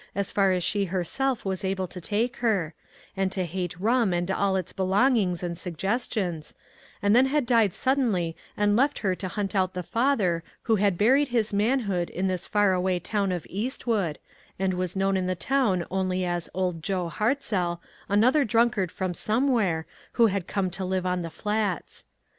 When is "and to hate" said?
3.15-3.79